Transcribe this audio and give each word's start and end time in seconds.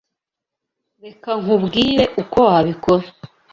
Reka 1.03 1.29
nkubwire 1.41 2.03
uko 2.21 2.37
wabikora. 2.47 3.05